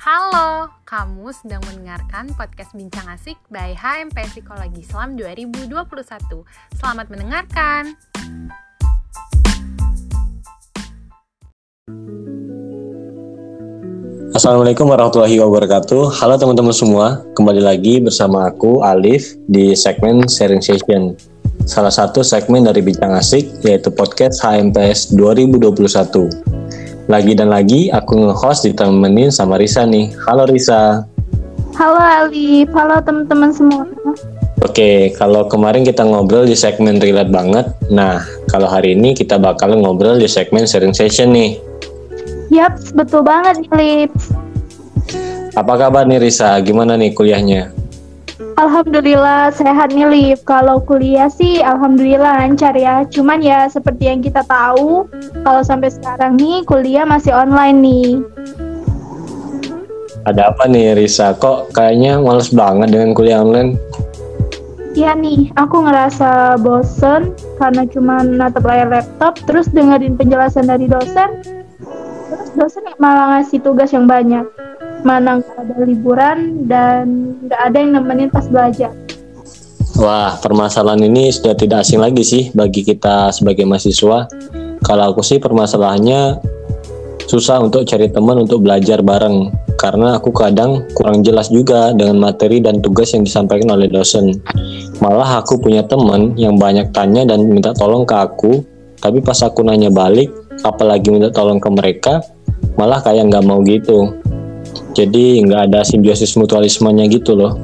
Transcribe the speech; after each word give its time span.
Halo, 0.00 0.72
kamu 0.88 1.28
sedang 1.28 1.60
mendengarkan 1.68 2.32
podcast 2.32 2.72
Bincang 2.72 3.04
Asik 3.12 3.36
by 3.52 3.76
HMP 3.76 4.32
Psikologi 4.32 4.80
Islam 4.80 5.12
2021. 5.12 6.40
Selamat 6.72 7.12
mendengarkan. 7.12 7.92
Assalamualaikum 14.32 14.88
warahmatullahi 14.88 15.36
wabarakatuh. 15.36 16.16
Halo 16.16 16.40
teman-teman 16.40 16.72
semua, 16.72 17.20
kembali 17.36 17.60
lagi 17.60 18.00
bersama 18.00 18.48
aku 18.48 18.80
Alif 18.80 19.36
di 19.52 19.76
segmen 19.76 20.24
sharing 20.24 20.64
session. 20.64 21.12
Salah 21.68 21.92
satu 21.92 22.24
segmen 22.24 22.64
dari 22.64 22.80
Bincang 22.80 23.20
Asik 23.20 23.44
yaitu 23.68 23.92
podcast 23.92 24.40
HMPS 24.40 25.12
2021. 25.12 26.49
Lagi 27.10 27.34
dan 27.34 27.50
lagi 27.50 27.90
aku 27.90 28.22
nge-host 28.22 28.70
ditemenin 28.70 29.34
sama 29.34 29.58
Risa 29.58 29.82
nih. 29.82 30.14
Halo 30.30 30.46
Risa. 30.46 31.02
Halo 31.74 31.98
Alif, 31.98 32.70
halo 32.70 33.02
teman-teman 33.02 33.50
semua. 33.50 33.82
Oke, 34.62 35.10
kalau 35.18 35.42
kemarin 35.50 35.82
kita 35.82 36.06
ngobrol 36.06 36.46
di 36.46 36.54
segmen 36.54 37.02
relate 37.02 37.34
banget. 37.34 37.66
Nah, 37.90 38.22
kalau 38.46 38.70
hari 38.70 38.94
ini 38.94 39.10
kita 39.18 39.42
bakal 39.42 39.74
ngobrol 39.74 40.22
di 40.22 40.30
segmen 40.30 40.70
sharing 40.70 40.94
session 40.94 41.34
nih. 41.34 41.58
Yap, 42.54 42.78
betul 42.94 43.26
banget 43.26 43.58
nih 43.58 43.70
Alif. 43.74 44.12
Apa 45.58 45.82
kabar 45.82 46.06
nih 46.06 46.22
Risa? 46.22 46.62
Gimana 46.62 46.94
nih 46.94 47.10
kuliahnya? 47.10 47.74
Alhamdulillah 48.60 49.48
sehat 49.56 49.96
nih 49.96 50.04
Liv. 50.04 50.38
Kalau 50.44 50.84
kuliah 50.84 51.32
sih 51.32 51.64
alhamdulillah 51.64 52.44
lancar 52.44 52.76
ya. 52.76 53.08
Cuman 53.08 53.40
ya 53.40 53.64
seperti 53.72 54.12
yang 54.12 54.20
kita 54.20 54.44
tahu, 54.44 55.08
kalau 55.40 55.64
sampai 55.64 55.88
sekarang 55.88 56.36
nih 56.36 56.60
kuliah 56.68 57.08
masih 57.08 57.32
online 57.32 57.80
nih. 57.80 58.08
Ada 60.28 60.52
apa 60.52 60.68
nih 60.68 60.92
Risa? 60.92 61.32
Kok 61.40 61.72
kayaknya 61.72 62.20
males 62.20 62.52
banget 62.52 62.92
dengan 62.92 63.16
kuliah 63.16 63.40
online? 63.40 63.80
Iya 64.92 65.16
nih, 65.16 65.48
aku 65.56 65.80
ngerasa 65.88 66.60
bosen 66.60 67.32
karena 67.56 67.88
cuma 67.88 68.20
natap 68.20 68.68
layar 68.68 68.92
laptop, 68.92 69.40
terus 69.48 69.72
dengerin 69.72 70.20
penjelasan 70.20 70.68
dari 70.68 70.84
dosen, 70.84 71.40
terus 72.28 72.50
dosen 72.58 72.84
malah 73.00 73.38
ngasih 73.38 73.62
tugas 73.64 73.94
yang 73.94 74.04
banyak 74.04 74.44
mana 75.02 75.40
nggak 75.40 75.56
ada 75.56 75.76
liburan 75.84 76.38
dan 76.68 77.34
nggak 77.46 77.60
ada 77.70 77.76
yang 77.76 77.90
nemenin 77.98 78.30
pas 78.30 78.46
belajar. 78.46 78.92
Wah, 80.00 80.38
permasalahan 80.40 81.04
ini 81.04 81.28
sudah 81.28 81.52
tidak 81.52 81.84
asing 81.84 82.00
lagi 82.00 82.24
sih 82.24 82.48
bagi 82.56 82.86
kita 82.86 83.34
sebagai 83.34 83.68
mahasiswa. 83.68 84.30
Kalau 84.80 85.04
aku 85.12 85.20
sih 85.20 85.36
permasalahannya 85.36 86.40
susah 87.28 87.60
untuk 87.62 87.86
cari 87.86 88.10
teman 88.10 88.42
untuk 88.42 88.64
belajar 88.64 89.04
bareng 89.04 89.54
karena 89.78 90.20
aku 90.20 90.34
kadang 90.34 90.84
kurang 90.92 91.24
jelas 91.24 91.48
juga 91.48 91.96
dengan 91.96 92.20
materi 92.20 92.60
dan 92.60 92.84
tugas 92.84 93.16
yang 93.16 93.24
disampaikan 93.24 93.72
oleh 93.72 93.88
dosen. 93.88 94.36
Malah 95.00 95.40
aku 95.40 95.56
punya 95.56 95.80
teman 95.86 96.36
yang 96.36 96.60
banyak 96.60 96.92
tanya 96.92 97.24
dan 97.24 97.48
minta 97.48 97.72
tolong 97.72 98.04
ke 98.04 98.12
aku, 98.12 98.60
tapi 99.00 99.24
pas 99.24 99.40
aku 99.40 99.64
nanya 99.64 99.88
balik, 99.88 100.28
apalagi 100.60 101.08
minta 101.08 101.32
tolong 101.32 101.56
ke 101.56 101.68
mereka, 101.72 102.20
malah 102.76 103.00
kayak 103.00 103.32
nggak 103.32 103.44
mau 103.48 103.64
gitu. 103.64 104.19
Jadi 104.94 105.42
nggak 105.46 105.70
ada 105.70 105.80
simbiosis 105.86 106.34
mutualismenya 106.34 107.06
gitu 107.06 107.38
loh. 107.38 107.54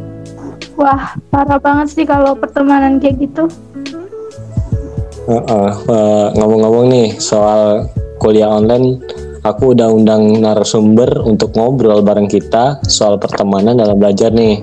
Wah, 0.76 1.16
parah 1.32 1.56
banget 1.56 1.96
sih 1.96 2.04
kalau 2.04 2.36
pertemanan 2.36 3.00
kayak 3.00 3.16
gitu. 3.26 3.48
Uh, 5.26 5.42
uh, 5.42 5.70
uh, 5.90 6.26
ngomong-ngomong 6.38 6.86
nih 6.92 7.08
soal 7.18 7.90
kuliah 8.22 8.46
online, 8.46 9.02
aku 9.42 9.74
udah 9.74 9.90
undang 9.90 10.38
narasumber 10.38 11.08
untuk 11.26 11.50
ngobrol 11.58 11.98
bareng 12.04 12.30
kita 12.30 12.78
soal 12.86 13.18
pertemanan 13.18 13.82
dalam 13.82 13.98
belajar 13.98 14.30
nih. 14.30 14.62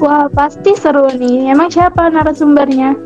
Wah, 0.00 0.26
pasti 0.32 0.72
seru 0.74 1.06
nih. 1.12 1.52
Emang 1.52 1.68
siapa 1.68 2.08
narasumbernya? 2.08 2.96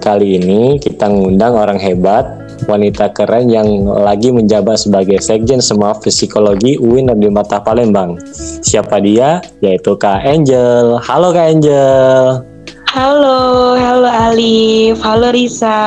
Kali 0.00 0.40
ini 0.40 0.80
kita 0.80 1.12
ngundang 1.12 1.52
orang 1.52 1.76
hebat 1.76 2.39
wanita 2.70 3.10
keren 3.10 3.50
yang 3.50 3.66
lagi 3.90 4.30
menjabat 4.30 4.78
sebagai 4.78 5.18
Sekjen 5.18 5.58
Semua 5.58 5.98
Psikologi 5.98 6.78
UIN 6.78 7.10
Nadiem 7.10 7.34
Mata 7.34 7.58
Palembang. 7.58 8.14
Siapa 8.62 9.02
dia? 9.02 9.42
Yaitu 9.58 9.98
Kak 9.98 10.22
Angel. 10.22 11.02
Halo 11.02 11.34
Kak 11.34 11.58
Angel. 11.58 12.46
Halo, 12.90 13.74
halo 13.74 14.06
Alif, 14.06 15.02
halo 15.02 15.34
Risa. 15.34 15.78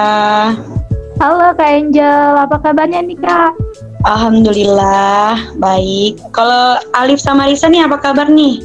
Halo 1.19 1.55
Kak 1.55 1.71
Angel, 1.71 2.31
apa 2.35 2.59
kabarnya 2.59 2.99
nih 3.03 3.19
Kak? 3.19 3.55
Alhamdulillah, 4.03 5.55
baik. 5.59 6.19
Kalau 6.35 6.79
Alif 6.99 7.23
sama 7.23 7.47
Risa 7.47 7.71
nih 7.71 7.87
apa 7.87 7.99
kabar 7.99 8.27
nih? 8.27 8.59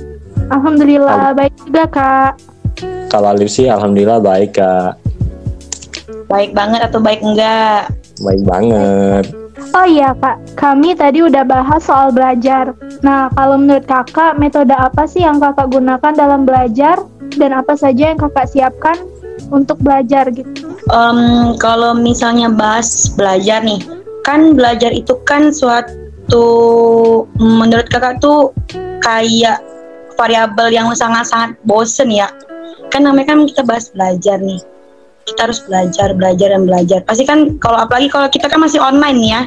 Alhamdulillah, 0.50 1.30
Al 1.30 1.38
baik 1.38 1.54
juga 1.62 1.84
Kak. 1.86 2.32
Kalau 3.10 3.34
Alif 3.34 3.50
sih 3.50 3.70
Alhamdulillah 3.70 4.18
baik 4.18 4.58
Kak. 4.58 4.98
Baik 6.26 6.52
banget 6.54 6.80
atau 6.84 7.00
baik 7.02 7.24
enggak? 7.24 7.90
Baik 8.22 8.42
banget. 8.46 9.24
Oh 9.74 9.86
iya 9.86 10.14
kak, 10.14 10.38
kami 10.54 10.94
tadi 10.94 11.22
udah 11.22 11.42
bahas 11.42 11.82
soal 11.82 12.14
belajar. 12.14 12.74
Nah, 13.02 13.26
kalau 13.34 13.58
menurut 13.58 13.84
kakak, 13.90 14.38
metode 14.38 14.70
apa 14.70 15.06
sih 15.06 15.26
yang 15.26 15.42
kakak 15.42 15.70
gunakan 15.70 16.14
dalam 16.14 16.46
belajar 16.46 17.02
dan 17.34 17.50
apa 17.54 17.74
saja 17.74 18.14
yang 18.14 18.18
kakak 18.18 18.46
siapkan 18.46 18.96
untuk 19.50 19.78
belajar 19.82 20.30
gitu? 20.30 20.50
Um, 20.94 21.58
kalau 21.58 21.92
misalnya 21.98 22.48
bahas 22.54 23.10
belajar 23.18 23.60
nih, 23.66 23.82
kan 24.22 24.54
belajar 24.54 24.94
itu 24.94 25.18
kan 25.26 25.50
suatu 25.50 26.46
menurut 27.38 27.90
kakak 27.90 28.22
tuh 28.22 28.54
kayak 29.02 29.58
variabel 30.14 30.70
yang 30.70 30.86
sangat-sangat 30.94 31.58
bosen 31.66 32.14
ya. 32.14 32.30
Kan 32.94 33.04
namanya 33.04 33.34
kan 33.34 33.44
kita 33.44 33.62
bahas 33.66 33.90
belajar 33.90 34.38
nih 34.40 34.62
kita 35.28 35.50
harus 35.50 35.60
belajar 35.64 36.16
belajar 36.16 36.48
dan 36.50 36.64
belajar. 36.64 37.00
Pasti 37.04 37.28
kan 37.28 37.60
kalau 37.60 37.84
apalagi 37.84 38.08
kalau 38.08 38.28
kita 38.32 38.48
kan 38.48 38.60
masih 38.64 38.80
online 38.80 39.20
ya 39.22 39.42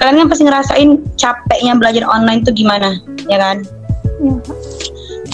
kalian 0.00 0.24
kan 0.24 0.28
pasti 0.32 0.44
ngerasain 0.48 0.90
capeknya 1.20 1.76
belajar 1.76 2.08
online 2.08 2.40
tuh 2.40 2.56
gimana 2.56 2.96
ya 3.28 3.36
kan? 3.36 3.60
Ya. 4.20 4.34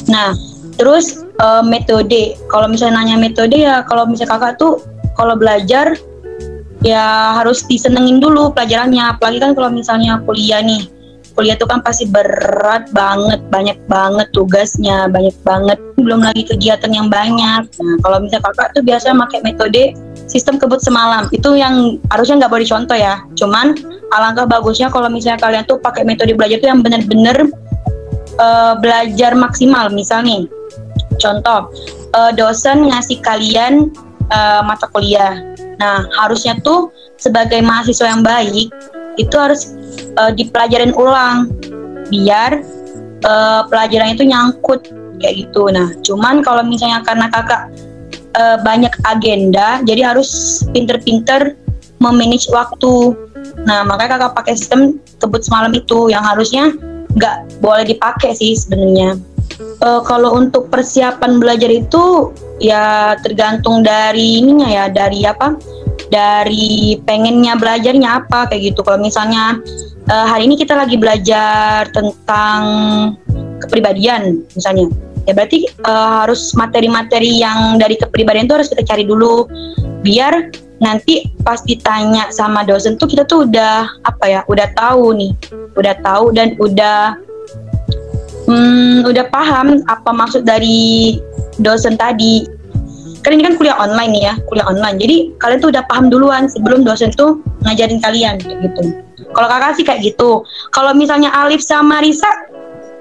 nah 0.06 0.30
terus 0.78 1.22
uh, 1.38 1.62
metode. 1.62 2.34
Kalau 2.50 2.66
misalnya 2.66 3.02
nanya 3.02 3.16
metode 3.19 3.54
ya 3.54 3.86
kalau 3.86 4.06
misalnya 4.06 4.36
kakak 4.38 4.58
tuh 4.58 4.82
kalau 5.14 5.38
belajar 5.38 5.94
ya 6.82 7.34
harus 7.38 7.62
disenengin 7.70 8.18
dulu 8.18 8.50
pelajarannya. 8.50 9.16
Apalagi 9.16 9.38
kan 9.38 9.53
kalau 9.54 9.70
misalnya 9.70 10.18
kuliah 10.26 10.62
nih 10.62 10.91
kuliah 11.36 11.54
tuh 11.60 11.69
kan 11.69 11.84
pasti 11.84 12.08
berat 12.08 12.88
banget, 12.97 13.44
banyak 13.52 13.76
banget 13.86 14.26
tugasnya, 14.32 15.06
banyak 15.12 15.36
banget. 15.44 15.78
Belum 16.00 16.24
lagi 16.24 16.48
kegiatan 16.48 16.88
yang 16.88 17.12
banyak. 17.12 17.69
Nah, 17.69 17.94
kalau 18.00 18.19
misalnya 18.24 18.48
kakak 18.50 18.72
tuh 18.72 18.82
biasa 18.82 19.12
pakai 19.12 19.41
metode 19.44 19.82
sistem 20.26 20.56
kebut 20.56 20.80
semalam. 20.80 21.28
Itu 21.30 21.54
yang 21.54 22.00
harusnya 22.08 22.41
nggak 22.42 22.50
boleh 22.50 22.64
dicontoh 22.64 22.97
ya. 22.97 23.20
Cuman 23.36 23.76
alangkah 24.16 24.48
bagusnya 24.48 24.88
kalau 24.88 25.12
misalnya 25.12 25.38
kalian 25.38 25.64
tuh 25.69 25.76
pakai 25.78 26.02
metode 26.08 26.32
belajar 26.32 26.58
tuh 26.58 26.69
yang 26.72 26.80
bener-bener 26.80 27.36
uh, 28.41 28.74
belajar 28.80 29.36
maksimal. 29.36 29.92
Misalnya, 29.92 30.48
contoh 31.20 31.68
uh, 32.16 32.32
dosen 32.32 32.88
ngasih 32.88 33.20
kalian 33.20 33.92
uh, 34.32 34.64
mata 34.64 34.88
kuliah. 34.91 35.36
Nah, 35.76 36.08
harusnya 36.16 36.56
tuh 36.64 36.88
sebagai 37.20 37.60
mahasiswa 37.60 38.08
yang 38.08 38.24
baik 38.24 38.72
itu 39.16 39.34
harus 39.37 39.77
uh, 40.21 40.32
dipelajarin 40.32 40.93
ulang 40.93 41.53
biar 42.12 42.62
uh, 43.27 43.66
pelajaran 43.66 44.15
itu 44.15 44.25
nyangkut 44.28 44.93
kayak 45.21 45.49
gitu. 45.49 45.69
Nah, 45.72 45.93
cuman 46.04 46.44
kalau 46.44 46.62
misalnya 46.62 47.00
karena 47.03 47.27
kakak 47.32 47.72
uh, 48.37 48.60
banyak 48.60 48.93
agenda, 49.09 49.81
jadi 49.84 50.15
harus 50.15 50.62
pinter-pinter 50.71 51.56
memanage 51.98 52.47
waktu. 52.53 53.16
Nah, 53.65 53.83
makanya 53.89 54.21
kakak 54.21 54.33
pakai 54.45 54.54
sistem 54.54 55.01
kebut 55.19 55.42
semalam 55.42 55.72
itu 55.72 56.12
yang 56.12 56.22
harusnya 56.22 56.77
nggak 57.16 57.65
boleh 57.65 57.84
dipakai 57.89 58.36
sih 58.36 58.53
sebenarnya. 58.53 59.16
Uh, 59.80 60.04
kalau 60.04 60.36
untuk 60.36 60.69
persiapan 60.69 61.41
belajar 61.41 61.72
itu 61.72 62.28
ya 62.60 63.16
tergantung 63.24 63.80
dari 63.80 64.45
ininya 64.45 64.69
ya, 64.69 64.84
dari 64.92 65.24
apa? 65.24 65.57
Dari 66.06 67.00
pengennya 67.03 67.58
belajarnya 67.58 68.22
apa 68.24 68.47
kayak 68.50 68.72
gitu. 68.72 68.80
Kalau 68.86 69.03
misalnya 69.03 69.58
uh, 70.10 70.26
hari 70.26 70.47
ini 70.47 70.54
kita 70.58 70.78
lagi 70.78 70.97
belajar 70.98 71.91
tentang 71.91 72.62
kepribadian 73.62 74.47
misalnya. 74.54 74.86
Ya 75.26 75.34
berarti 75.34 75.66
uh, 75.82 76.22
harus 76.22 76.54
materi-materi 76.54 77.42
yang 77.42 77.82
dari 77.82 77.98
kepribadian 77.98 78.47
itu 78.47 78.54
harus 78.54 78.70
kita 78.70 78.86
cari 78.86 79.03
dulu. 79.03 79.50
Biar 80.06 80.54
nanti 80.78 81.26
pas 81.42 81.64
ditanya 81.66 82.30
sama 82.30 82.62
dosen 82.62 83.00
tuh 83.00 83.09
kita 83.10 83.26
tuh 83.26 83.48
udah 83.48 83.91
apa 84.06 84.24
ya 84.30 84.41
udah 84.47 84.70
tahu 84.78 85.18
nih. 85.18 85.32
Udah 85.74 85.94
tahu 86.06 86.30
dan 86.30 86.54
udah 86.62 87.18
hmm, 88.47 89.02
udah 89.10 89.24
paham 89.34 89.82
apa 89.91 90.10
maksud 90.14 90.47
dari 90.47 91.18
dosen 91.59 91.98
tadi 91.98 92.47
kan 93.26 93.34
ini 93.34 93.42
kan 93.42 93.58
kuliah 93.58 93.74
online 93.74 94.14
nih 94.14 94.22
ya 94.30 94.34
kuliah 94.46 94.66
online 94.70 94.96
jadi 95.02 95.16
kalian 95.42 95.58
tuh 95.58 95.70
udah 95.74 95.82
paham 95.90 96.06
duluan 96.06 96.46
sebelum 96.46 96.86
dosen 96.86 97.10
tuh 97.18 97.42
ngajarin 97.66 97.98
kalian 97.98 98.38
gitu 98.38 99.02
kalau 99.36 99.48
kakak 99.48 99.72
sih 99.76 99.84
kayak 99.84 100.00
gitu. 100.04 100.44
Kalau 100.72 100.92
misalnya 100.96 101.32
Alif 101.32 101.60
sama 101.60 102.00
Risa 102.00 102.28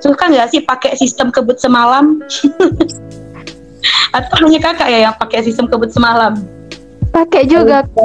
suka 0.03 0.27
nggak 0.27 0.51
sih 0.51 0.61
pakai 0.67 0.93
sistem 0.99 1.31
kebut 1.31 1.57
semalam 1.57 2.19
atau 4.17 4.35
hanya 4.43 4.59
kakak 4.59 4.87
ya 4.91 4.99
yang 5.09 5.15
pakai 5.15 5.41
sistem 5.41 5.65
kebut 5.71 5.89
semalam 5.95 6.35
Pakai 7.15 7.47
juga. 7.47 7.87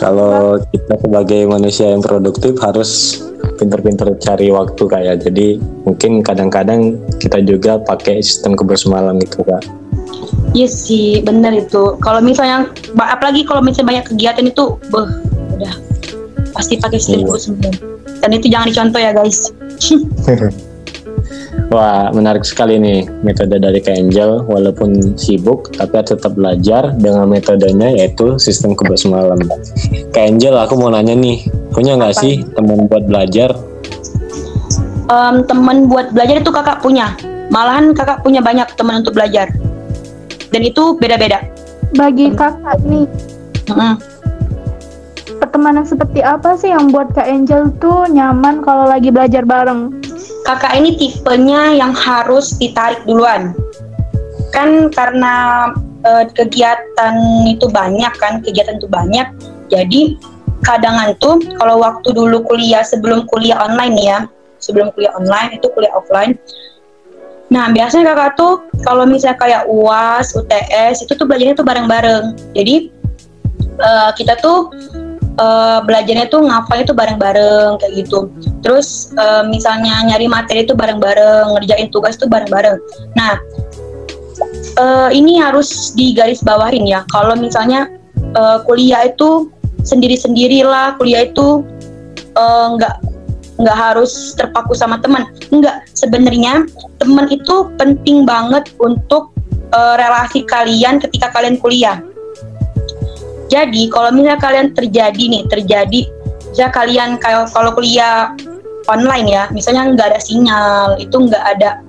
Kalau 0.00 0.60
kita 0.70 0.94
sebagai 1.00 1.48
manusia 1.48 1.90
yang 1.90 2.04
produktif 2.04 2.60
harus 2.60 3.24
pinter-pinter 3.56 4.12
cari 4.20 4.52
waktu 4.52 4.82
kak 4.84 5.02
ya. 5.02 5.16
Jadi 5.16 5.56
mungkin 5.88 6.20
kadang-kadang 6.20 7.00
kita 7.16 7.40
juga 7.40 7.80
pakai 7.80 8.20
sistem 8.20 8.52
kebersemalam 8.54 9.16
gitu 9.24 9.40
kak. 9.40 9.64
Iya 10.56 10.68
sih, 10.68 11.20
bener 11.22 11.54
itu. 11.54 11.96
Kalau 12.00 12.24
misalnya, 12.24 12.72
apalagi 12.96 13.44
kalau 13.44 13.60
misalnya 13.60 14.00
banyak 14.00 14.04
kegiatan 14.10 14.44
itu, 14.48 14.80
beh, 14.90 15.08
udah 15.60 15.74
pasti 16.56 16.80
pakai 16.80 16.98
sistem 16.98 17.22
Iya. 17.22 17.26
kebut 17.28 17.40
semalam. 17.40 17.74
Dan 18.18 18.30
itu 18.34 18.46
jangan 18.50 18.66
dicontoh 18.66 19.00
ya 19.00 19.12
guys. 19.14 19.38
Wah 21.68 22.08
menarik 22.16 22.48
sekali 22.48 22.80
nih 22.80 23.04
metode 23.20 23.60
dari 23.60 23.82
Kak 23.84 23.92
Angel 23.92 24.40
walaupun 24.48 25.18
sibuk 25.20 25.68
tapi 25.76 26.00
tetap 26.00 26.32
belajar 26.32 26.96
dengan 26.96 27.28
metodenya 27.28 27.92
yaitu 27.92 28.40
sistem 28.40 28.72
kebersemalam. 28.72 29.36
Kak 30.16 30.24
Angel 30.32 30.56
aku 30.56 30.80
mau 30.80 30.88
nanya 30.88 31.12
nih 31.12 31.44
punya 31.74 31.98
nggak 32.00 32.16
sih 32.16 32.40
teman 32.56 32.88
buat 32.88 33.04
belajar? 33.04 33.52
Em, 35.08 35.44
teman 35.44 35.92
buat 35.92 36.12
belajar 36.16 36.40
itu 36.40 36.50
kakak 36.52 36.80
punya. 36.80 37.12
Malahan 37.52 37.92
kakak 37.92 38.24
punya 38.24 38.40
banyak 38.40 38.68
teman 38.76 39.04
untuk 39.04 39.16
belajar. 39.16 39.48
Dan 40.48 40.64
itu 40.64 40.96
beda-beda. 40.96 41.44
Bagi 41.96 42.32
kakak 42.32 42.80
nih, 42.84 43.08
Mm-mm. 43.68 43.96
pertemanan 45.40 45.84
seperti 45.84 46.20
apa 46.20 46.56
sih 46.56 46.72
yang 46.72 46.92
buat 46.92 47.12
Kak 47.16 47.24
Angel 47.24 47.72
tuh 47.80 48.08
nyaman 48.08 48.60
kalau 48.60 48.88
lagi 48.88 49.08
belajar 49.08 49.44
bareng? 49.44 49.98
kakak 50.48 50.80
ini 50.80 50.96
tipenya 50.96 51.76
yang 51.76 51.92
harus 51.92 52.56
ditarik 52.56 53.04
duluan 53.04 53.52
kan 54.48 54.88
karena 54.88 55.68
eh, 56.08 56.24
kegiatan 56.32 57.14
itu 57.44 57.68
banyak 57.68 58.08
kan 58.16 58.40
kegiatan 58.40 58.80
itu 58.80 58.88
banyak 58.88 59.28
jadi 59.68 60.16
kadangan 60.64 61.12
tuh 61.20 61.36
kalau 61.60 61.84
waktu 61.84 62.08
dulu 62.16 62.40
kuliah 62.48 62.80
sebelum 62.80 63.28
kuliah 63.28 63.60
online 63.60 63.96
ya 64.00 64.18
sebelum 64.56 64.88
kuliah 64.96 65.12
online 65.20 65.60
itu 65.60 65.68
kuliah 65.76 65.92
offline 65.92 66.40
nah 67.48 67.72
biasanya 67.72 68.12
kakak 68.12 68.36
tuh 68.36 68.54
kalau 68.84 69.08
misalnya 69.08 69.40
kayak 69.40 69.62
uas 69.64 70.36
UTS 70.36 71.08
itu 71.08 71.16
tuh 71.16 71.24
belajarnya 71.24 71.56
tuh 71.56 71.66
bareng-bareng. 71.66 72.24
Jadi 72.52 72.92
eh, 73.80 74.10
kita 74.20 74.36
tuh 74.40 74.68
eh, 75.40 75.78
belajarnya 75.80 76.28
tuh 76.28 76.44
ngapain 76.44 76.84
itu 76.84 76.92
bareng-bareng 76.92 77.80
kayak 77.80 77.92
gitu. 78.04 78.28
Terus 78.60 79.16
eh, 79.16 79.42
misalnya 79.48 80.04
nyari 80.12 80.28
materi 80.28 80.68
itu 80.68 80.76
bareng-bareng 80.76 81.56
ngerjain 81.56 81.88
tugas 81.88 82.20
tuh 82.20 82.28
bareng-bareng. 82.28 82.76
Nah 83.16 83.40
eh, 84.76 85.10
ini 85.16 85.40
harus 85.40 85.96
digaris 85.96 86.44
bawahin 86.44 86.84
ya. 86.84 87.00
Kalau 87.08 87.32
misalnya 87.32 87.88
eh, 88.36 88.58
kuliah 88.68 89.08
itu 89.08 89.48
sendiri-sendiri 89.88 90.68
lah 90.68 90.98
kuliah 91.00 91.24
itu 91.24 91.64
nggak 92.38 93.02
nggak 93.58 93.76
harus 93.76 94.32
terpaku 94.38 94.72
sama 94.72 95.02
teman. 95.02 95.26
Nggak 95.50 95.90
sebenarnya 95.92 96.64
teman 97.02 97.26
itu 97.28 97.68
penting 97.76 98.22
banget 98.22 98.70
untuk 98.78 99.34
eh, 99.74 99.94
relasi 99.98 100.46
kalian 100.46 101.02
ketika 101.02 101.34
kalian 101.34 101.58
kuliah. 101.58 101.98
Jadi 103.48 103.88
kalau 103.88 104.12
misalnya 104.12 104.38
kalian 104.38 104.76
terjadi 104.76 105.22
nih 105.24 105.42
terjadi 105.48 106.00
misalnya 106.52 106.72
kalian 106.74 107.10
kayak 107.22 107.48
kalau 107.54 107.70
kuliah 107.72 108.34
online 108.88 109.28
ya 109.28 109.44
misalnya 109.52 109.94
nggak 109.94 110.08
ada 110.10 110.20
sinyal 110.20 110.96
itu 111.00 111.16
nggak 111.16 111.44
ada 111.56 111.80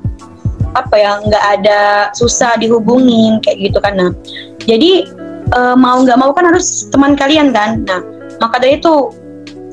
apa 0.78 0.96
ya 0.96 1.18
nggak 1.26 1.46
ada 1.60 1.80
susah 2.14 2.54
dihubungin 2.62 3.42
kayak 3.42 3.72
gitu 3.72 3.78
kan 3.82 3.98
nah. 3.98 4.12
Jadi 4.64 5.10
eh, 5.52 5.76
mau 5.76 6.00
nggak 6.06 6.20
mau 6.20 6.32
kan 6.32 6.48
harus 6.48 6.88
teman 6.94 7.18
kalian 7.18 7.52
kan 7.52 7.84
nah. 7.84 8.02
Maka 8.40 8.64
dari 8.64 8.80
itu 8.80 9.12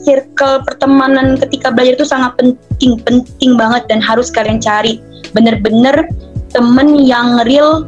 circle 0.06 0.62
pertemanan 0.62 1.34
ketika 1.34 1.74
belajar 1.74 1.98
itu 1.98 2.06
sangat 2.06 2.38
penting 2.38 3.02
penting 3.02 3.58
banget 3.58 3.82
dan 3.90 3.98
harus 3.98 4.30
kalian 4.30 4.62
cari. 4.62 5.02
Bener-bener 5.34 6.06
temen 6.54 6.94
yang 7.02 7.42
real 7.42 7.82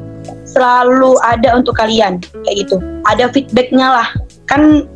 selalu 0.50 1.14
ada 1.22 1.54
untuk 1.54 1.78
kalian 1.78 2.18
kayak 2.42 2.66
gitu. 2.66 2.82
Ada 3.06 3.30
feedbacknya 3.30 4.02
lah. 4.02 4.08
Kan 4.50 4.90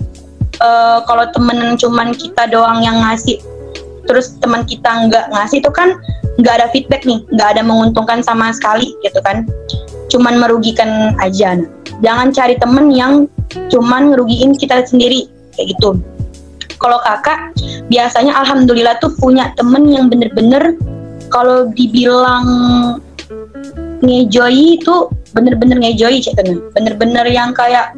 eh, 0.59 0.99
kalau 1.07 1.31
temen 1.31 1.79
cuman 1.79 2.11
kita 2.19 2.51
doang 2.51 2.83
yang 2.83 2.99
ngasih 2.99 3.39
terus 4.11 4.35
teman 4.43 4.67
kita 4.67 5.07
nggak 5.07 5.31
ngasih 5.31 5.63
itu 5.63 5.71
kan 5.71 5.95
nggak 6.43 6.59
ada 6.59 6.67
feedback 6.75 7.07
nih 7.07 7.23
nggak 7.31 7.55
ada 7.55 7.63
menguntungkan 7.63 8.19
sama 8.27 8.51
sekali 8.51 8.91
gitu 9.07 9.23
kan. 9.23 9.47
Cuman 10.11 10.43
merugikan 10.43 11.17
aja. 11.23 11.57
Nah, 11.57 11.71
jangan 12.03 12.35
cari 12.35 12.59
temen 12.59 12.91
yang 12.91 13.31
cuman 13.71 14.13
ngerugiin 14.13 14.59
kita 14.59 14.83
sendiri 14.85 15.31
kayak 15.57 15.77
gitu 15.77 16.01
kalau 16.83 16.99
kakak 17.07 17.55
biasanya 17.89 18.35
alhamdulillah 18.35 18.99
tuh 18.99 19.15
punya 19.23 19.55
temen 19.55 19.87
yang 19.87 20.11
bener-bener 20.11 20.75
kalau 21.31 21.71
dibilang 21.73 22.45
ngejoi 24.03 24.83
itu 24.83 25.09
bener-bener 25.33 25.79
ngejoi 25.81 26.21
cek 26.21 26.37
bener-bener 26.75 27.25
yang 27.31 27.55
kayak 27.55 27.95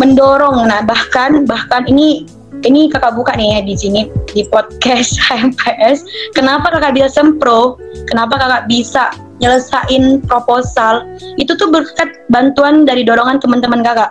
mendorong. 0.00 0.66
Nah 0.66 0.82
bahkan 0.82 1.44
bahkan 1.44 1.84
ini 1.86 2.24
ini 2.64 2.88
kakak 2.88 3.14
buka 3.14 3.36
nih 3.36 3.58
ya 3.58 3.60
di 3.62 3.74
sini 3.76 4.02
di 4.32 4.42
podcast 4.48 5.20
HMPS 5.28 6.02
kenapa 6.32 6.72
kakak 6.72 6.96
bisa 6.96 7.08
sempro? 7.12 7.76
Kenapa 8.08 8.40
kakak 8.40 8.64
bisa 8.66 9.12
nyelesain 9.38 10.24
proposal? 10.24 11.04
Itu 11.36 11.54
tuh 11.60 11.68
berkat 11.68 12.08
bantuan 12.32 12.88
dari 12.88 13.04
dorongan 13.04 13.38
teman-teman 13.38 13.84
kakak. 13.84 14.10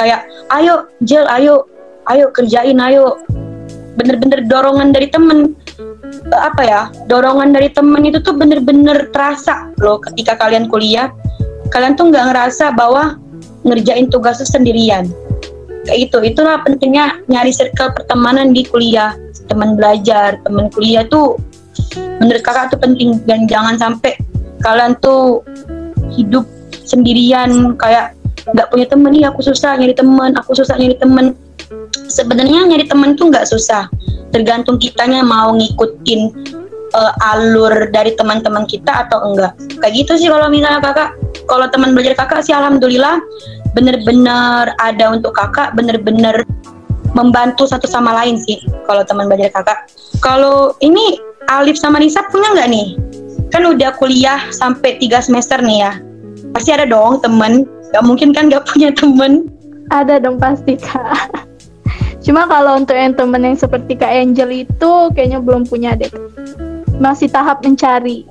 Kayak 0.00 0.24
ayo 0.56 0.88
Jel 1.04 1.24
ayo 1.28 1.68
ayo 2.10 2.30
kerjain 2.30 2.78
ayo. 2.78 3.20
Bener-bener 3.96 4.44
dorongan 4.44 4.92
dari 4.92 5.08
temen. 5.08 5.56
Eh, 6.06 6.40
apa 6.40 6.62
ya? 6.62 6.80
Dorongan 7.08 7.56
dari 7.56 7.72
temen 7.72 8.04
itu 8.04 8.20
tuh 8.20 8.36
bener-bener 8.36 9.08
terasa 9.10 9.72
loh 9.80 9.98
ketika 10.02 10.36
kalian 10.36 10.68
kuliah. 10.68 11.10
Kalian 11.72 11.98
tuh 11.98 12.12
nggak 12.12 12.30
ngerasa 12.30 12.76
bahwa 12.76 13.18
ngerjain 13.66 14.06
tugas 14.12 14.38
sendirian. 14.44 15.08
Kayak 15.86 16.10
itu 16.10 16.18
itulah 16.34 16.62
pentingnya 16.66 17.22
nyari 17.30 17.50
circle 17.54 17.94
pertemanan 17.94 18.52
di 18.52 18.66
kuliah. 18.66 19.14
Teman 19.46 19.78
belajar 19.78 20.42
teman 20.42 20.66
kuliah 20.70 21.06
tuh 21.06 21.38
menurut 22.20 22.42
kakak 22.44 22.74
tuh 22.74 22.78
penting. 22.78 23.18
Dan 23.24 23.48
jangan 23.48 23.80
sampai 23.80 24.14
kalian 24.60 24.94
tuh 25.00 25.42
hidup 26.14 26.44
sendirian. 26.84 27.74
Kayak 27.80 28.12
nggak 28.52 28.68
punya 28.70 28.86
temen. 28.86 29.10
Nih 29.14 29.24
aku 29.26 29.40
susah 29.40 29.74
nyari 29.80 29.94
temen 29.96 30.36
aku 30.36 30.52
susah 30.52 30.76
nyari 30.76 31.00
temen 31.00 31.34
sebenarnya 32.06 32.66
nyari 32.66 32.86
temen 32.86 33.14
tuh 33.18 33.30
nggak 33.30 33.48
susah. 33.48 33.88
Tergantung 34.34 34.76
kitanya 34.76 35.22
mau 35.22 35.54
ngikutin 35.54 36.20
eh, 36.94 37.12
alur 37.32 37.90
dari 37.90 38.14
teman-teman 38.14 38.66
kita 38.66 39.06
atau 39.06 39.22
enggak. 39.32 39.54
Kayak 39.80 39.92
gitu 40.04 40.12
sih 40.18 40.28
kalau 40.30 40.48
misalnya 40.50 40.82
kakak. 40.82 41.14
Kalau 41.46 41.66
teman 41.70 41.94
belajar 41.94 42.18
kakak 42.18 42.42
sih 42.42 42.54
alhamdulillah 42.54 43.22
bener-bener 43.76 44.72
ada 44.80 45.04
untuk 45.12 45.36
kakak 45.36 45.76
bener-bener 45.76 46.42
membantu 47.12 47.68
satu 47.68 47.86
sama 47.86 48.12
lain 48.12 48.40
sih 48.42 48.58
kalau 48.90 49.06
teman 49.06 49.30
belajar 49.30 49.52
kakak. 49.54 49.86
Kalau 50.20 50.74
ini 50.82 51.20
Alif 51.46 51.78
sama 51.78 52.02
Nisa 52.02 52.26
punya 52.34 52.50
nggak 52.56 52.70
nih? 52.70 52.88
Kan 53.54 53.62
udah 53.62 53.94
kuliah 53.94 54.42
sampai 54.50 54.98
tiga 54.98 55.22
semester 55.22 55.62
nih 55.62 55.86
ya. 55.86 55.92
Pasti 56.50 56.74
ada 56.74 56.88
dong 56.88 57.22
temen 57.22 57.68
Gak 57.94 58.02
mungkin 58.02 58.34
kan 58.34 58.50
gak 58.50 58.66
punya 58.66 58.90
temen 58.90 59.46
Ada 59.94 60.18
dong 60.18 60.42
pasti 60.42 60.74
kak. 60.74 61.45
Cuma 62.26 62.50
kalau 62.50 62.82
untuk 62.82 62.98
yang 62.98 63.14
temen 63.14 63.38
yang 63.46 63.54
seperti 63.54 63.94
Kak 63.94 64.10
Angel 64.10 64.66
itu 64.66 64.92
kayaknya 65.14 65.38
belum 65.38 65.62
punya 65.70 65.94
deh. 65.94 66.10
Masih 66.98 67.30
tahap 67.30 67.62
mencari. 67.62 68.26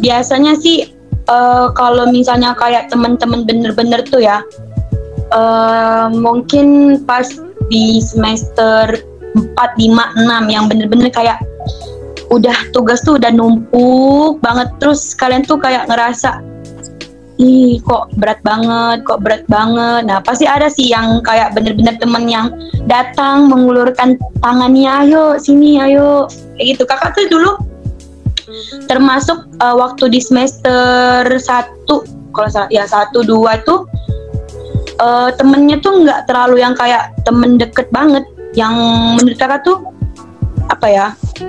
biasanya 0.00 0.56
sih 0.56 0.88
eh, 1.28 1.66
kalau 1.76 2.08
misalnya 2.08 2.56
kayak 2.56 2.88
temen-temen 2.88 3.44
bener-bener 3.44 4.00
tuh 4.08 4.24
ya 4.24 4.40
eh, 5.28 6.06
mungkin 6.08 6.98
pas 7.04 7.28
di 7.68 8.00
semester 8.00 8.96
4, 9.36 9.54
5, 9.54 10.24
6 10.24 10.54
yang 10.54 10.66
bener-bener 10.66 11.12
kayak 11.12 11.38
udah 12.32 12.54
tugas 12.72 13.04
tuh 13.04 13.20
udah 13.20 13.30
numpuk 13.30 14.40
banget 14.40 14.72
terus 14.80 15.12
kalian 15.14 15.44
tuh 15.44 15.58
kayak 15.58 15.86
ngerasa 15.90 16.42
ih 17.40 17.80
kok 17.80 18.12
berat 18.20 18.38
banget 18.44 19.00
kok 19.08 19.24
berat 19.24 19.48
banget. 19.48 20.04
Nah 20.04 20.20
pasti 20.20 20.44
ada 20.44 20.68
sih 20.68 20.92
yang 20.92 21.24
kayak 21.24 21.56
bener-bener 21.56 21.96
temen 21.96 22.28
yang 22.28 22.52
datang 22.84 23.48
mengulurkan 23.48 24.20
tangannya 24.44 25.08
ayo 25.08 25.40
sini 25.40 25.80
ayo. 25.80 26.28
Kayak 26.60 26.66
gitu. 26.76 26.82
Kakak 26.84 27.16
tuh 27.16 27.26
dulu 27.32 27.52
termasuk 28.90 29.46
uh, 29.62 29.78
waktu 29.78 30.10
di 30.10 30.20
semester 30.20 31.24
1 31.24 31.86
kalau 32.34 32.50
ya 32.70 32.82
satu 32.86 33.22
dua 33.22 33.58
tuh 33.62 33.86
uh, 34.98 35.30
temennya 35.34 35.78
tuh 35.82 36.02
nggak 36.02 36.26
terlalu 36.28 36.60
yang 36.60 36.76
kayak 36.76 37.10
temen 37.24 37.56
deket 37.56 37.88
banget. 37.88 38.22
Yang 38.52 38.74
menurut 39.16 39.38
kakak 39.40 39.64
tuh 39.64 39.78
apa 40.68 40.86
ya 40.86 41.06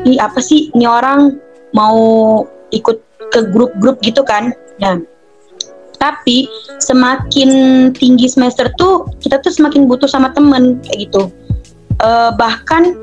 ih 0.07 0.17
apa 0.17 0.39
sih 0.39 0.71
ini 0.73 0.87
orang 0.87 1.35
mau 1.75 2.41
ikut 2.71 2.97
ke 3.33 3.49
grup-grup 3.51 3.99
gitu 4.05 4.23
kan? 4.23 4.55
Nah 4.79 4.97
tapi 6.01 6.49
semakin 6.81 7.49
tinggi 7.93 8.25
semester 8.25 8.73
tuh 8.81 9.05
kita 9.21 9.37
tuh 9.37 9.53
semakin 9.53 9.85
butuh 9.85 10.09
sama 10.09 10.33
temen 10.33 10.81
kayak 10.81 11.07
gitu. 11.07 11.29
Uh, 12.01 12.33
bahkan 12.33 12.97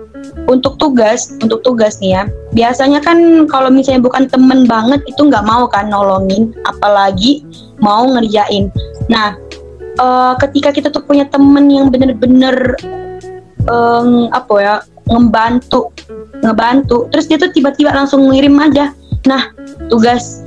untuk 0.50 0.74
tugas 0.82 1.30
untuk 1.38 1.62
tugas 1.62 2.02
nih 2.02 2.18
ya 2.18 2.22
biasanya 2.50 2.98
kan 2.98 3.46
kalau 3.46 3.70
misalnya 3.70 4.02
bukan 4.02 4.26
temen 4.26 4.66
banget 4.66 4.98
itu 5.06 5.22
nggak 5.22 5.46
mau 5.46 5.70
kan 5.70 5.86
nolongin 5.86 6.50
apalagi 6.66 7.46
mau 7.78 8.10
ngerjain. 8.10 8.74
Nah 9.06 9.38
uh, 10.02 10.34
ketika 10.42 10.74
kita 10.74 10.88
tuh 10.90 11.06
punya 11.06 11.30
temen 11.30 11.70
yang 11.70 11.94
bener-bener 11.94 12.74
um, 13.70 14.26
apa 14.34 14.54
ya 14.58 14.74
ngebantu 15.08 15.92
ngebantu 16.42 17.08
terus 17.10 17.26
dia 17.26 17.38
tuh 17.40 17.50
tiba-tiba 17.50 17.90
langsung 17.92 18.28
ngirim 18.30 18.54
aja 18.60 18.92
nah 19.26 19.50
tugas 19.90 20.46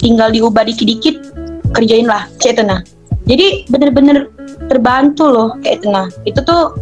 tinggal 0.00 0.32
diubah 0.32 0.64
dikit-dikit 0.64 1.20
kerjain 1.76 2.08
lah 2.08 2.26
kayak 2.40 2.58
itu 2.58 2.64
nah 2.66 2.80
jadi 3.28 3.46
bener-bener 3.68 4.32
terbantu 4.66 5.28
loh 5.28 5.48
kayak 5.62 5.84
itu 5.84 5.86
nah 5.92 6.08
itu 6.26 6.40
tuh 6.42 6.74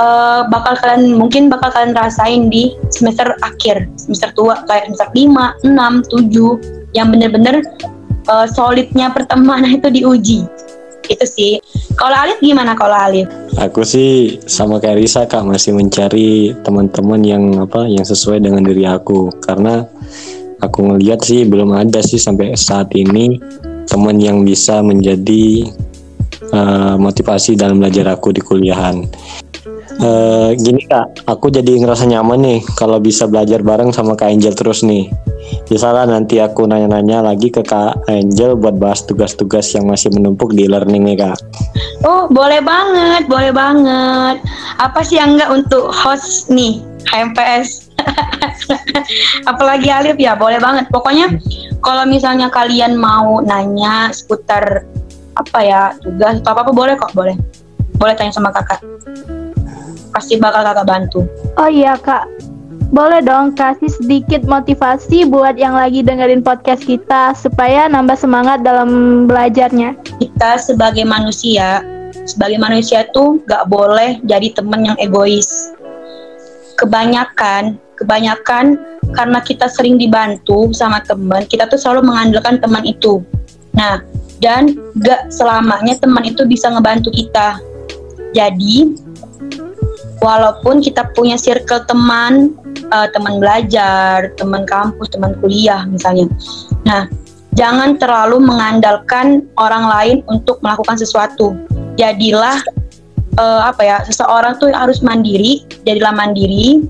uh, 0.00 0.46
bakal 0.48 0.74
kalian 0.80 1.18
mungkin 1.18 1.46
bakal 1.52 1.68
kalian 1.74 1.94
rasain 1.96 2.48
di 2.48 2.76
semester 2.88 3.34
akhir. 3.42 3.88
Semester 3.98 4.32
tua 4.32 4.62
kayak 4.66 4.92
semester 4.92 5.08
5, 5.12 5.66
6, 5.66 6.90
7 6.90 6.96
yang 6.96 7.08
bener-bener 7.12 7.64
uh, 8.30 8.46
solidnya 8.48 9.10
pertemanan 9.12 9.74
itu 9.78 9.88
diuji. 9.90 10.40
Itu 11.10 11.26
sih. 11.26 11.58
Kalau 11.98 12.14
Alif 12.14 12.38
gimana 12.38 12.78
kalau 12.78 12.94
Alif? 12.94 13.26
Aku 13.58 13.82
sih 13.82 14.38
sama 14.46 14.78
kayak 14.78 15.02
Risa 15.02 15.26
kak. 15.26 15.44
Masih 15.44 15.74
mencari 15.74 16.54
teman-teman 16.62 17.20
yang 17.26 17.44
apa 17.58 17.84
yang 17.90 18.06
sesuai 18.06 18.38
dengan 18.40 18.62
diri 18.62 18.86
aku. 18.86 19.28
Karena 19.42 19.82
aku 20.62 20.78
ngeliat 20.86 21.20
sih 21.26 21.42
belum 21.44 21.74
ada 21.74 22.00
sih 22.00 22.22
sampai 22.22 22.54
saat 22.54 22.94
ini 22.94 23.36
teman 23.90 24.16
yang 24.22 24.46
bisa 24.46 24.80
menjadi 24.80 25.68
uh, 26.54 26.94
motivasi 26.96 27.58
dalam 27.58 27.82
belajar 27.82 28.08
aku 28.14 28.30
di 28.30 28.40
kuliahan. 28.40 29.04
Uh, 30.00 30.56
gini 30.56 30.88
kak, 30.88 31.28
aku 31.28 31.52
jadi 31.52 31.76
ngerasa 31.76 32.08
nyaman 32.08 32.40
nih 32.40 32.60
kalau 32.80 32.96
bisa 32.96 33.28
belajar 33.28 33.60
bareng 33.60 33.92
sama 33.92 34.16
Kak 34.16 34.32
Angel 34.32 34.56
terus 34.56 34.80
nih. 34.80 35.12
Misalnya 35.68 36.16
nanti 36.16 36.40
aku 36.40 36.64
nanya-nanya 36.64 37.20
lagi 37.20 37.52
ke 37.52 37.60
Kak 37.60 38.08
Angel 38.08 38.56
buat 38.56 38.80
bahas 38.80 39.04
tugas-tugas 39.04 39.68
yang 39.76 39.84
masih 39.92 40.08
menumpuk 40.16 40.56
di 40.56 40.64
learning 40.64 41.12
nih 41.12 41.18
kak. 41.20 41.38
Oh 42.08 42.24
boleh 42.24 42.64
banget, 42.64 43.28
boleh 43.28 43.52
banget. 43.52 44.40
Apa 44.80 45.04
sih 45.04 45.20
yang 45.20 45.36
enggak 45.36 45.52
untuk 45.52 45.92
host 45.92 46.48
nih 46.48 46.80
HMPS? 47.12 47.91
Apalagi 49.50 49.88
Alif 49.90 50.16
ya, 50.18 50.36
boleh 50.38 50.58
banget. 50.62 50.88
Pokoknya 50.88 51.28
kalau 51.82 52.06
misalnya 52.06 52.48
kalian 52.48 52.96
mau 52.96 53.42
nanya 53.42 54.14
seputar 54.14 54.86
apa 55.36 55.58
ya 55.64 55.82
tugas 56.00 56.44
atau 56.44 56.52
apa 56.52 56.60
apa 56.68 56.72
boleh 56.72 56.94
kok 56.96 57.12
boleh 57.16 57.36
boleh 57.96 58.14
tanya 58.16 58.32
sama 58.32 58.52
kakak 58.52 58.80
pasti 60.12 60.36
bakal 60.36 60.60
kakak 60.60 60.84
bantu 60.84 61.20
oh 61.56 61.70
iya 61.72 61.96
kak 61.96 62.28
boleh 62.92 63.24
dong 63.24 63.56
kasih 63.56 63.88
sedikit 63.88 64.44
motivasi 64.44 65.24
buat 65.24 65.56
yang 65.56 65.72
lagi 65.72 66.04
dengerin 66.04 66.44
podcast 66.44 66.84
kita 66.84 67.32
supaya 67.32 67.88
nambah 67.88 68.20
semangat 68.20 68.60
dalam 68.60 69.24
belajarnya. 69.24 69.96
Kita 70.20 70.60
sebagai 70.60 71.08
manusia, 71.08 71.80
sebagai 72.28 72.60
manusia 72.60 73.08
tuh 73.16 73.40
gak 73.48 73.72
boleh 73.72 74.20
jadi 74.28 74.52
temen 74.52 74.92
yang 74.92 74.98
egois. 75.00 75.72
Kebanyakan, 76.76 77.80
kebanyakan 77.96 78.80
karena 79.12 79.38
kita 79.44 79.68
sering 79.68 80.00
dibantu 80.00 80.72
sama 80.72 81.04
teman, 81.04 81.44
kita 81.46 81.68
tuh 81.68 81.78
selalu 81.78 82.08
mengandalkan 82.08 82.58
teman 82.58 82.82
itu. 82.86 83.20
Nah, 83.76 84.00
dan 84.42 84.74
gak 85.00 85.30
selamanya 85.30 85.96
teman 86.00 86.26
itu 86.26 86.42
bisa 86.48 86.68
ngebantu 86.72 87.14
kita. 87.14 87.60
Jadi, 88.32 88.96
walaupun 90.24 90.80
kita 90.80 91.12
punya 91.12 91.36
circle 91.36 91.84
teman, 91.84 92.56
uh, 92.90 93.08
teman 93.12 93.38
belajar, 93.38 94.32
teman 94.40 94.64
kampus, 94.64 95.12
teman 95.12 95.36
kuliah 95.38 95.84
misalnya. 95.84 96.26
Nah, 96.88 97.06
jangan 97.54 98.00
terlalu 98.00 98.40
mengandalkan 98.40 99.46
orang 99.60 99.84
lain 99.86 100.16
untuk 100.30 100.58
melakukan 100.64 100.96
sesuatu. 100.96 101.52
Jadilah 102.00 102.56
uh, 103.36 103.68
apa 103.68 103.82
ya, 103.84 103.96
seseorang 104.06 104.56
tuh 104.56 104.72
harus 104.72 105.04
mandiri, 105.04 105.62
jadilah 105.84 106.12
mandiri, 106.16 106.82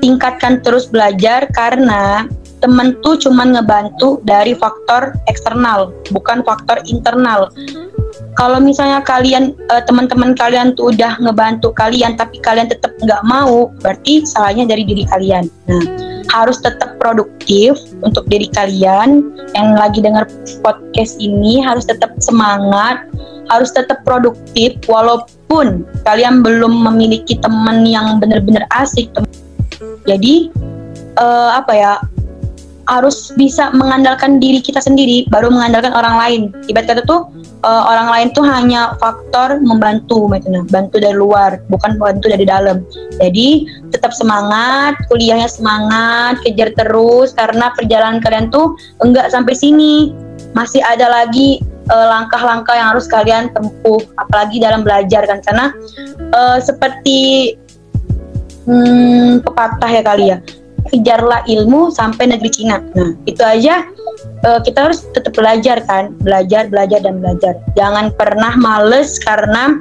tingkatkan 0.00 0.60
terus 0.62 0.88
belajar 0.88 1.48
karena 1.52 2.26
temen 2.64 2.96
tuh 3.04 3.20
cuma 3.20 3.44
ngebantu 3.44 4.18
dari 4.24 4.56
faktor 4.56 5.12
eksternal, 5.28 5.92
bukan 6.10 6.40
faktor 6.42 6.80
internal. 6.88 7.52
Kalau 8.36 8.60
misalnya 8.60 9.00
kalian 9.00 9.56
uh, 9.72 9.80
teman-teman 9.84 10.36
kalian 10.36 10.76
tuh 10.76 10.92
udah 10.92 11.16
ngebantu 11.20 11.72
kalian 11.72 12.16
tapi 12.20 12.40
kalian 12.40 12.68
tetap 12.68 12.92
nggak 13.00 13.24
mau, 13.24 13.72
berarti 13.80 14.24
salahnya 14.28 14.68
dari 14.68 14.84
diri 14.84 15.04
kalian. 15.08 15.48
Nah, 15.68 15.84
harus 16.32 16.60
tetap 16.60 16.98
produktif 17.00 17.78
untuk 18.04 18.28
diri 18.28 18.50
kalian 18.52 19.32
yang 19.54 19.78
lagi 19.78 20.04
dengar 20.04 20.28
podcast 20.60 21.16
ini 21.16 21.64
harus 21.64 21.88
tetap 21.88 22.12
semangat, 22.20 23.08
harus 23.48 23.72
tetap 23.72 24.02
produktif 24.04 24.76
walaupun 24.90 25.86
kalian 26.04 26.42
belum 26.44 26.72
memiliki 26.92 27.38
teman 27.40 27.86
yang 27.86 28.18
benar-benar 28.20 28.66
asik. 28.74 29.08
Jadi 30.06 30.54
uh, 31.18 31.58
apa 31.58 31.74
ya? 31.74 31.94
harus 32.86 33.34
bisa 33.34 33.74
mengandalkan 33.74 34.38
diri 34.38 34.62
kita 34.62 34.78
sendiri 34.78 35.26
baru 35.26 35.50
mengandalkan 35.50 35.90
orang 35.90 36.16
lain. 36.22 36.42
Ibarat 36.70 36.86
kata 36.94 37.02
tuh 37.02 37.26
uh, 37.66 37.82
orang 37.90 38.08
lain 38.14 38.28
tuh 38.30 38.46
hanya 38.46 38.94
faktor 39.02 39.58
membantu 39.58 40.30
gitu. 40.38 40.54
Nah 40.54 40.62
bantu 40.70 41.02
dari 41.02 41.18
luar 41.18 41.58
bukan 41.66 41.98
bantu 41.98 42.30
dari 42.30 42.46
dalam. 42.46 42.86
Jadi 43.18 43.66
tetap 43.90 44.14
semangat 44.14 44.94
kuliahnya 45.10 45.50
semangat 45.50 46.38
kejar 46.46 46.70
terus 46.78 47.34
karena 47.34 47.74
perjalanan 47.74 48.22
kalian 48.22 48.54
tuh 48.54 48.78
enggak 49.02 49.34
sampai 49.34 49.54
sini. 49.58 50.14
Masih 50.54 50.80
ada 50.80 51.10
lagi 51.10 51.60
eh, 51.66 52.06
langkah-langkah 52.06 52.72
yang 52.72 52.94
harus 52.94 53.10
kalian 53.10 53.50
tempuh 53.52 54.00
apalagi 54.22 54.62
dalam 54.62 54.86
belajar 54.86 55.26
kan. 55.26 55.42
Karena 55.42 55.74
uh, 56.32 56.58
seperti 56.62 57.52
hmm, 58.66 59.46
pepatah 59.46 59.90
ya 59.90 60.02
kali 60.04 60.26
ya 60.34 60.38
kejarlah 60.88 61.42
ilmu 61.50 61.90
sampai 61.90 62.30
negeri 62.30 62.50
Cina. 62.50 62.78
Nah, 62.94 63.12
itu 63.26 63.42
aja 63.42 63.84
uh, 64.46 64.60
kita 64.62 64.88
harus 64.90 65.04
tetap 65.12 65.34
belajar 65.34 65.82
kan, 65.84 66.14
belajar, 66.22 66.70
belajar 66.70 67.02
dan 67.02 67.18
belajar. 67.18 67.58
Jangan 67.74 68.14
pernah 68.14 68.54
males 68.54 69.18
karena 69.22 69.78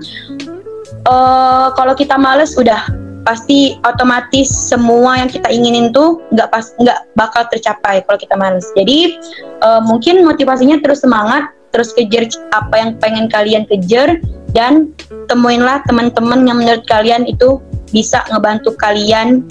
uh, 1.05 1.71
kalau 1.77 1.93
kita 1.93 2.17
males 2.17 2.57
udah 2.57 2.89
pasti 3.25 3.73
otomatis 3.81 4.45
semua 4.53 5.17
yang 5.17 5.29
kita 5.29 5.49
inginin 5.49 5.89
tuh 5.89 6.21
nggak 6.29 6.45
pas 6.53 6.69
nggak 6.77 7.09
bakal 7.17 7.41
tercapai 7.49 8.05
kalau 8.05 8.17
kita 8.21 8.35
males. 8.37 8.65
Jadi 8.77 9.17
uh, 9.65 9.81
mungkin 9.81 10.21
motivasinya 10.25 10.77
terus 10.81 11.01
semangat, 11.01 11.49
terus 11.73 11.93
kejar 11.93 12.29
apa 12.53 12.75
yang 12.77 12.91
pengen 13.01 13.25
kalian 13.29 13.65
kejar 13.65 14.21
dan 14.53 14.93
temuinlah 15.27 15.83
teman-teman 15.89 16.47
yang 16.47 16.57
menurut 16.61 16.85
kalian 16.87 17.25
itu 17.27 17.59
bisa 17.95 18.27
ngebantu 18.27 18.75
kalian 18.75 19.47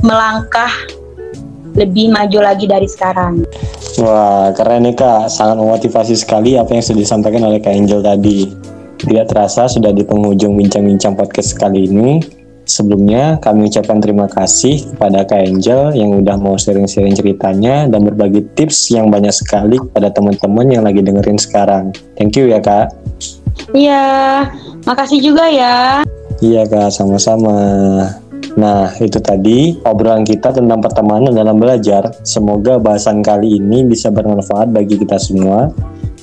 melangkah 0.00 0.72
lebih 1.76 2.08
maju 2.08 2.40
lagi 2.40 2.64
dari 2.64 2.88
sekarang. 2.88 3.44
Wah, 4.00 4.48
keren 4.56 4.88
nih 4.88 4.96
Kak. 4.96 5.28
Sangat 5.28 5.60
memotivasi 5.60 6.16
sekali 6.16 6.56
apa 6.56 6.72
yang 6.72 6.80
sudah 6.80 7.00
disampaikan 7.04 7.44
oleh 7.44 7.60
Kak 7.60 7.76
Angel 7.76 8.00
tadi. 8.00 8.48
Tidak 8.96 9.28
terasa 9.28 9.68
sudah 9.68 9.92
di 9.92 10.00
penghujung 10.00 10.56
bincang-bincang 10.56 11.12
podcast 11.12 11.52
kali 11.60 11.84
ini. 11.84 12.24
Sebelumnya 12.66 13.38
kami 13.38 13.70
ucapkan 13.70 14.02
terima 14.02 14.26
kasih 14.26 14.96
kepada 14.96 15.22
Kak 15.28 15.38
Angel 15.38 15.92
yang 15.92 16.16
udah 16.24 16.34
mau 16.40 16.56
sharing-sharing 16.56 17.14
ceritanya 17.14 17.86
dan 17.86 18.08
berbagi 18.08 18.42
tips 18.56 18.90
yang 18.90 19.12
banyak 19.12 19.30
sekali 19.30 19.76
kepada 19.76 20.10
teman-teman 20.10 20.66
yang 20.72 20.82
lagi 20.82 21.04
dengerin 21.04 21.38
sekarang. 21.38 21.92
Thank 22.16 22.40
you 22.40 22.48
ya 22.48 22.58
Kak. 22.58 22.96
Iya, 23.76 24.48
makasih 24.88 25.20
juga 25.20 25.46
ya. 25.46 26.02
Iya 26.44 26.68
Kak, 26.68 26.92
sama-sama. 26.92 27.56
Nah, 28.56 28.88
itu 29.00 29.20
tadi 29.20 29.76
obrolan 29.84 30.24
kita 30.24 30.52
tentang 30.52 30.80
pertemanan 30.80 31.32
dalam 31.32 31.60
belajar. 31.60 32.12
Semoga 32.24 32.76
bahasan 32.80 33.20
kali 33.24 33.60
ini 33.60 33.84
bisa 33.84 34.08
bermanfaat 34.12 34.72
bagi 34.72 35.00
kita 35.00 35.16
semua. 35.20 35.72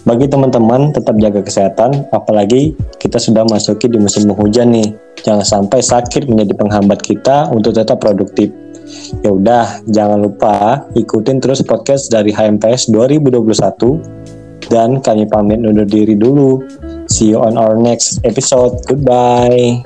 Bagi 0.03 0.27
teman-teman, 0.27 0.91
tetap 0.91 1.15
jaga 1.15 1.39
kesehatan, 1.39 2.11
apalagi 2.11 2.75
kita 2.99 3.17
sudah 3.17 3.47
masuki 3.47 3.87
di 3.87 3.97
musim 3.97 4.27
penghujan 4.27 4.75
nih. 4.75 4.91
Jangan 5.23 5.45
sampai 5.47 5.79
sakit 5.79 6.27
menjadi 6.27 6.59
penghambat 6.59 6.99
kita 6.99 7.47
untuk 7.55 7.71
tetap 7.71 8.03
produktif. 8.03 8.51
Ya 9.23 9.31
udah, 9.31 9.79
jangan 9.87 10.19
lupa 10.19 10.83
ikutin 10.93 11.39
terus 11.39 11.63
podcast 11.63 12.11
dari 12.11 12.35
HMPS 12.35 12.91
2021 12.91 14.67
dan 14.67 14.99
kami 14.99 15.23
pamit 15.25 15.63
undur 15.63 15.87
diri 15.87 16.19
dulu. 16.19 16.59
See 17.07 17.31
you 17.31 17.39
on 17.39 17.55
our 17.55 17.79
next 17.79 18.19
episode. 18.27 18.83
Goodbye. 18.83 19.79